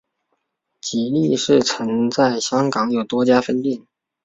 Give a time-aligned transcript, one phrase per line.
[0.81, 3.85] 吉利市曾在香港有多家分店。